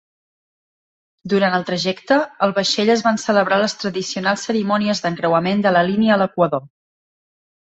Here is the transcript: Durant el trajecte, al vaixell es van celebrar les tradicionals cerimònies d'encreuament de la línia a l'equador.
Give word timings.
Durant 1.33 1.57
el 1.57 1.65
trajecte, 1.67 2.17
al 2.47 2.55
vaixell 2.59 2.91
es 2.95 3.03
van 3.09 3.21
celebrar 3.25 3.61
les 3.65 3.77
tradicionals 3.83 4.47
cerimònies 4.49 5.05
d'encreuament 5.05 5.63
de 5.67 5.75
la 5.77 5.85
línia 5.91 6.17
a 6.17 6.19
l'equador. 6.25 6.67